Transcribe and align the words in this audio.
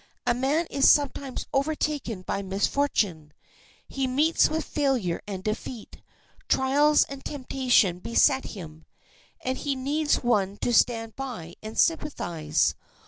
A 0.25 0.33
man 0.33 0.65
is 0.71 0.89
sometimes 0.89 1.45
overtaken 1.53 2.23
by 2.23 2.41
misfortune; 2.41 3.33
he 3.87 4.07
meets 4.07 4.49
with 4.49 4.65
failure 4.65 5.21
and 5.27 5.43
defeat, 5.43 6.01
trials 6.47 7.03
and 7.03 7.23
temptation 7.23 7.99
beset 7.99 8.45
him, 8.45 8.85
and 9.41 9.59
he 9.59 9.75
needs 9.75 10.23
one 10.23 10.57
to 10.61 10.73
stand 10.73 11.15
by 11.15 11.53
and 11.61 11.77
sympathize. 11.77 12.73